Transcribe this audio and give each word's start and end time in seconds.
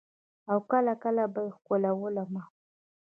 او 0.51 0.57
کله 0.71 0.93
کله 1.03 1.23
به 1.33 1.41
يې 1.45 1.51
ښکلولم. 1.57 2.33